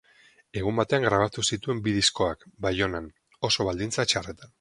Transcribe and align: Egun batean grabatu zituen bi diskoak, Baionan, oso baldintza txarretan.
Egun 0.61 0.79
batean 0.79 1.03
grabatu 1.07 1.43
zituen 1.57 1.83
bi 1.87 1.93
diskoak, 1.97 2.47
Baionan, 2.67 3.11
oso 3.51 3.69
baldintza 3.69 4.07
txarretan. 4.13 4.49